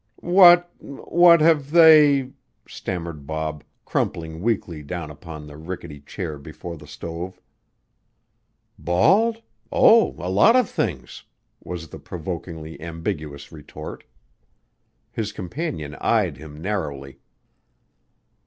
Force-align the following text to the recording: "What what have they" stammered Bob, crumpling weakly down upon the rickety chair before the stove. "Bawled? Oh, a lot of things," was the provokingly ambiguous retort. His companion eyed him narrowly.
"What 0.15 0.71
what 0.79 1.41
have 1.41 1.69
they" 1.69 2.31
stammered 2.67 3.27
Bob, 3.27 3.63
crumpling 3.85 4.41
weakly 4.41 4.81
down 4.81 5.11
upon 5.11 5.45
the 5.45 5.57
rickety 5.57 5.99
chair 5.99 6.39
before 6.39 6.75
the 6.75 6.87
stove. 6.87 7.39
"Bawled? 8.79 9.43
Oh, 9.71 10.15
a 10.17 10.25
lot 10.27 10.55
of 10.55 10.67
things," 10.67 11.25
was 11.63 11.89
the 11.89 11.99
provokingly 11.99 12.81
ambiguous 12.81 13.51
retort. 13.51 14.03
His 15.11 15.31
companion 15.31 15.93
eyed 15.99 16.37
him 16.37 16.59
narrowly. 16.59 17.19